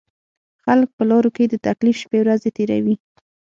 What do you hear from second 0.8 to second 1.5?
په لارو کې